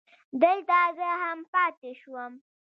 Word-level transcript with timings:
دلته 0.41 0.77
زه 0.97 1.07
هم 1.21 1.39
پاتې 1.51 1.91
شوم. 2.01 2.33